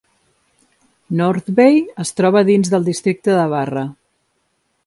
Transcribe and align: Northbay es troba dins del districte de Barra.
Northbay 1.19 1.77
es 2.05 2.13
troba 2.21 2.43
dins 2.49 2.75
del 2.75 2.91
districte 2.91 3.39
de 3.41 3.47
Barra. 3.55 3.89